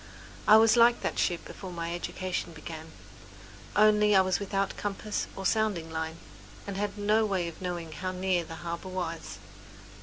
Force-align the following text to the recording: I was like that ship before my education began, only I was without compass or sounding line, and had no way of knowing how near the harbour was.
I 0.47 0.57
was 0.57 0.75
like 0.77 1.01
that 1.01 1.19
ship 1.19 1.45
before 1.45 1.71
my 1.71 1.93
education 1.93 2.53
began, 2.53 2.91
only 3.75 4.15
I 4.15 4.21
was 4.21 4.39
without 4.39 4.75
compass 4.75 5.27
or 5.35 5.45
sounding 5.45 5.91
line, 5.91 6.17
and 6.65 6.75
had 6.75 6.97
no 6.97 7.23
way 7.23 7.47
of 7.47 7.61
knowing 7.61 7.91
how 7.91 8.11
near 8.11 8.43
the 8.43 8.55
harbour 8.65 8.89
was. 8.89 9.37